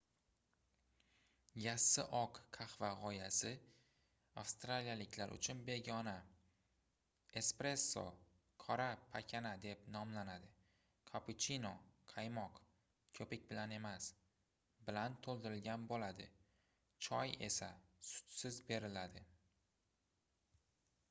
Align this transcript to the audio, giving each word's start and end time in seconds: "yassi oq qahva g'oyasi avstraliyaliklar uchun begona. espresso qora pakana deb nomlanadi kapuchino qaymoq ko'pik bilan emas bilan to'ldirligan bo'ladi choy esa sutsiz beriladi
"yassi 1.63 2.03
oq 2.19 2.37
qahva 2.55 2.87
g'oyasi 3.01 3.51
avstraliyaliklar 4.43 5.33
uchun 5.35 5.59
begona. 5.67 6.13
espresso 7.41 8.05
qora 8.65 8.87
pakana 9.17 9.51
deb 9.67 9.85
nomlanadi 9.97 10.49
kapuchino 11.11 11.73
qaymoq 12.15 12.55
ko'pik 13.21 13.47
bilan 13.53 13.77
emas 13.79 14.09
bilan 14.89 15.19
to'ldirligan 15.29 15.87
bo'ladi 15.95 16.29
choy 17.11 17.37
esa 17.53 17.71
sutsiz 18.13 18.61
beriladi 18.73 19.27